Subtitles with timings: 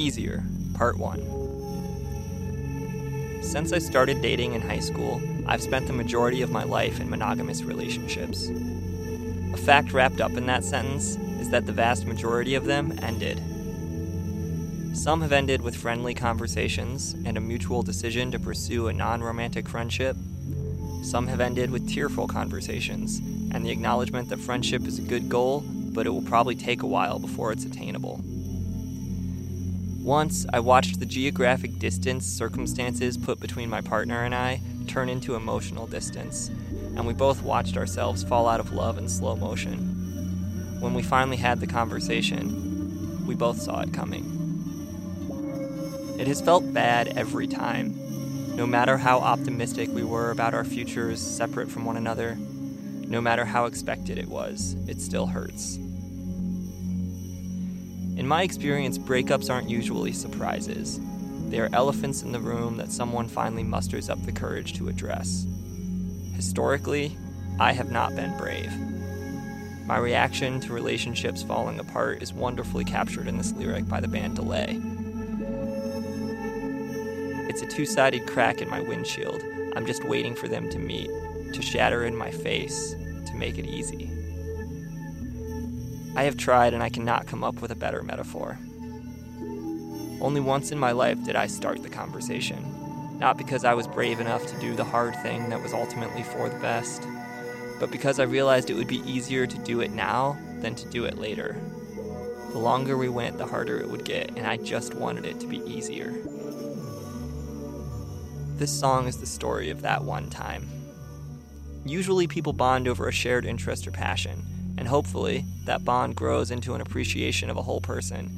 [0.00, 3.42] Easier, Part 1.
[3.42, 7.10] Since I started dating in high school, I've spent the majority of my life in
[7.10, 8.50] monogamous relationships.
[9.52, 13.42] A fact wrapped up in that sentence is that the vast majority of them ended.
[14.96, 19.68] Some have ended with friendly conversations and a mutual decision to pursue a non romantic
[19.68, 20.16] friendship.
[21.02, 23.18] Some have ended with tearful conversations
[23.52, 26.86] and the acknowledgement that friendship is a good goal, but it will probably take a
[26.86, 28.24] while before it's attainable.
[30.02, 35.34] Once, I watched the geographic distance circumstances put between my partner and I turn into
[35.34, 40.78] emotional distance, and we both watched ourselves fall out of love in slow motion.
[40.80, 44.24] When we finally had the conversation, we both saw it coming.
[46.18, 48.56] It has felt bad every time.
[48.56, 53.44] No matter how optimistic we were about our futures separate from one another, no matter
[53.44, 55.78] how expected it was, it still hurts.
[58.20, 61.00] In my experience, breakups aren't usually surprises.
[61.48, 65.46] They are elephants in the room that someone finally musters up the courage to address.
[66.34, 67.16] Historically,
[67.58, 68.70] I have not been brave.
[69.86, 74.36] My reaction to relationships falling apart is wonderfully captured in this lyric by the band
[74.36, 74.78] Delay.
[77.48, 79.42] It's a two sided crack in my windshield.
[79.74, 81.08] I'm just waiting for them to meet,
[81.54, 84.10] to shatter in my face, to make it easy.
[86.16, 88.58] I have tried and I cannot come up with a better metaphor.
[90.20, 94.20] Only once in my life did I start the conversation, not because I was brave
[94.20, 97.06] enough to do the hard thing that was ultimately for the best,
[97.78, 101.04] but because I realized it would be easier to do it now than to do
[101.04, 101.58] it later.
[102.52, 105.46] The longer we went, the harder it would get, and I just wanted it to
[105.46, 106.10] be easier.
[108.56, 110.68] This song is the story of that one time.
[111.86, 114.42] Usually, people bond over a shared interest or passion,
[114.76, 118.30] and hopefully, that bond grows into an appreciation of a whole person.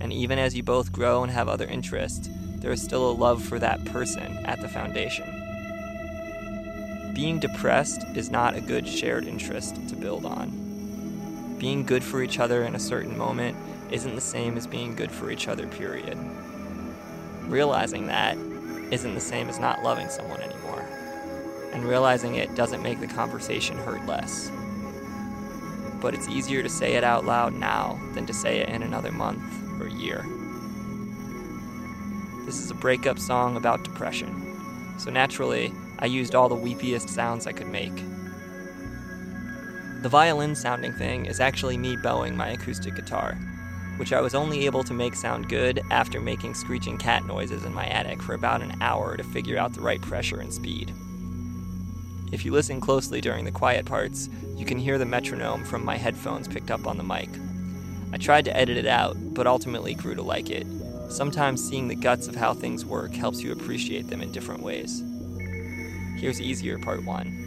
[0.00, 3.42] And even as you both grow and have other interests, there is still a love
[3.42, 5.24] for that person at the foundation.
[7.14, 11.56] Being depressed is not a good shared interest to build on.
[11.58, 13.56] Being good for each other in a certain moment
[13.90, 16.18] isn't the same as being good for each other, period.
[17.44, 18.36] Realizing that
[18.92, 20.86] isn't the same as not loving someone anymore.
[21.72, 24.50] And realizing it doesn't make the conversation hurt less
[26.00, 29.12] but it's easier to say it out loud now than to say it in another
[29.12, 29.42] month
[29.80, 30.24] or year.
[32.44, 37.46] This is a breakup song about depression, so naturally, I used all the weepiest sounds
[37.46, 37.94] I could make.
[40.02, 43.34] The violin sounding thing is actually me bowing my acoustic guitar,
[43.96, 47.74] which I was only able to make sound good after making screeching cat noises in
[47.74, 50.94] my attic for about an hour to figure out the right pressure and speed.
[52.36, 55.96] If you listen closely during the quiet parts, you can hear the metronome from my
[55.96, 57.30] headphones picked up on the mic.
[58.12, 60.66] I tried to edit it out, but ultimately grew to like it.
[61.08, 65.02] Sometimes seeing the guts of how things work helps you appreciate them in different ways.
[66.18, 67.45] Here's Easier Part 1.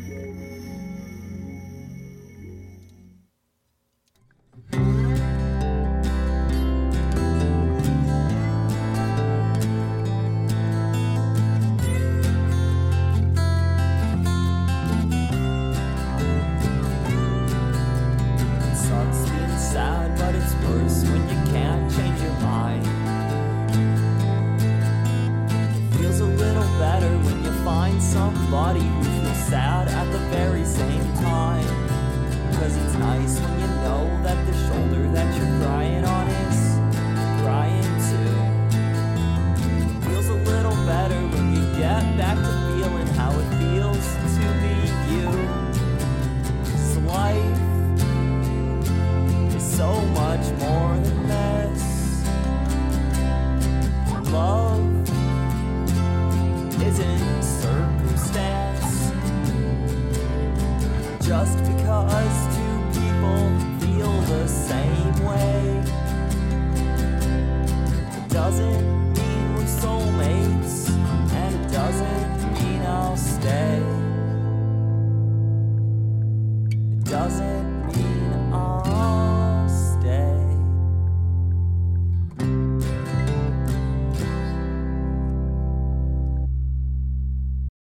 [28.19, 31.65] Somebody who feels sad at the very same time.
[32.55, 33.58] Cause it's nice